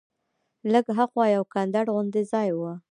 لږ 0.71 0.85
ها 0.97 1.05
خوا 1.11 1.25
یو 1.35 1.43
کنډر 1.53 1.85
غوندې 1.93 2.21
ځای 2.31 2.49
و. 2.57 2.59